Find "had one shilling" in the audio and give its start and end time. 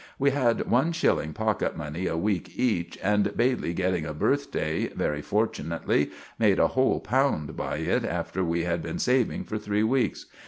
0.31-1.31